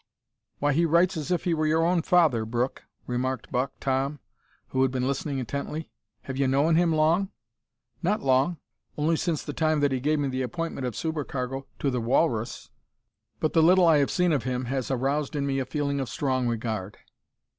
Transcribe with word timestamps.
"Why, 0.57 0.73
he 0.73 0.87
writes 0.87 1.15
as 1.15 1.29
if 1.29 1.43
he 1.43 1.53
were 1.53 1.67
your 1.67 1.85
own 1.85 2.01
father, 2.01 2.43
Brooke," 2.43 2.85
remarked 3.05 3.51
Buck 3.51 3.71
Tom, 3.79 4.17
who 4.69 4.81
had 4.81 4.89
been 4.89 5.05
listening 5.07 5.37
intently. 5.37 5.91
"Have 6.23 6.37
you 6.37 6.47
known 6.47 6.75
him 6.75 6.91
long?" 6.91 7.29
"Not 8.01 8.23
long. 8.23 8.57
Only 8.97 9.15
since 9.15 9.43
the 9.43 9.53
time 9.53 9.79
that 9.81 9.91
he 9.91 9.99
gave 9.99 10.17
me 10.17 10.27
the 10.29 10.41
appointment 10.41 10.87
of 10.87 10.95
supercargo 10.95 11.67
to 11.77 11.91
the 11.91 12.01
Walrus, 12.01 12.71
but 13.39 13.53
the 13.53 13.61
little 13.61 13.85
I 13.85 13.97
have 13.99 14.09
seen 14.09 14.31
of 14.31 14.41
him 14.41 14.65
has 14.65 14.89
aroused 14.89 15.35
in 15.35 15.45
me 15.45 15.59
a 15.59 15.65
feeling 15.67 15.99
of 15.99 16.09
strong 16.09 16.47
regard." 16.47 16.97